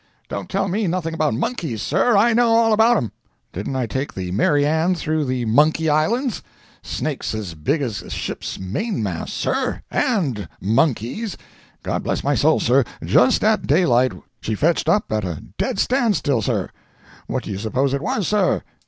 don't 0.29 0.49
tell 0.49 0.67
me 0.67 0.87
nothing 0.87 1.13
about 1.13 1.35
monkeys, 1.35 1.79
sir! 1.79 2.17
I 2.17 2.33
know 2.33 2.47
all 2.55 2.73
about 2.73 2.97
'em! 2.97 3.11
Didn't 3.53 3.75
I 3.75 3.85
take 3.85 4.15
the 4.15 4.31
Mary 4.31 4.65
Ann 4.65 4.95
through 4.95 5.25
the 5.25 5.45
Monkey 5.45 5.91
Islands?—snakes 5.91 7.35
as 7.35 7.53
big 7.53 7.83
as 7.83 8.01
a 8.01 8.09
ship's 8.09 8.57
mainmast, 8.57 9.31
sir!—and 9.35 10.49
monkeys!—God 10.59 12.01
bless 12.01 12.23
my 12.23 12.33
soul, 12.33 12.59
sir, 12.59 12.83
just 13.03 13.43
at 13.43 13.67
daylight 13.67 14.13
she 14.39 14.55
fetched 14.55 14.89
up 14.89 15.11
at 15.11 15.23
a 15.23 15.43
dead 15.59 15.77
stand 15.77 16.15
still, 16.15 16.41
sir!—what 16.41 17.43
do 17.43 17.51
you 17.51 17.59
suppose 17.59 17.93
it 17.93 18.01
was, 18.01 18.27
sir? 18.27 18.63